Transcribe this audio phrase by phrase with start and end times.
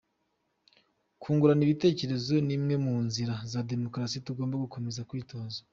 [1.21, 5.59] Kungurana ibitekerezo ni imwe mu nzira za demokrasi tugomba gukomeza kwitoza.